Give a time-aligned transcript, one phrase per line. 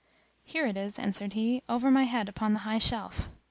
[0.43, 3.29] "Here it is," answered he, "over my head upon the high shelf."